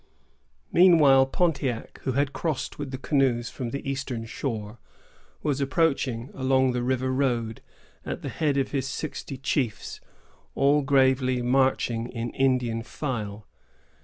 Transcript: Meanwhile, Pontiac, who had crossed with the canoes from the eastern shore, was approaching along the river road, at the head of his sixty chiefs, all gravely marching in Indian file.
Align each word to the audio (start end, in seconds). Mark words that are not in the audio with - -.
Meanwhile, 0.71 1.27
Pontiac, 1.27 1.99
who 2.05 2.13
had 2.13 2.33
crossed 2.33 2.79
with 2.79 2.89
the 2.89 2.97
canoes 2.97 3.51
from 3.51 3.69
the 3.69 3.87
eastern 3.87 4.25
shore, 4.25 4.79
was 5.43 5.61
approaching 5.61 6.31
along 6.33 6.71
the 6.71 6.81
river 6.81 7.11
road, 7.11 7.61
at 8.03 8.23
the 8.23 8.29
head 8.29 8.57
of 8.57 8.71
his 8.71 8.87
sixty 8.87 9.37
chiefs, 9.37 10.01
all 10.55 10.81
gravely 10.81 11.43
marching 11.43 12.09
in 12.09 12.31
Indian 12.31 12.81
file. 12.81 13.45